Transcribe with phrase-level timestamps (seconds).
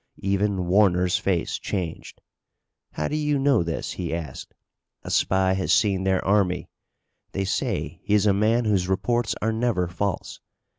[0.23, 2.21] Even Warner's face changed.
[2.93, 4.55] "How do you know this?" he asked.
[5.03, 6.69] "A spy has seen their army.
[7.33, 10.39] They say he is a man whose reports are never false.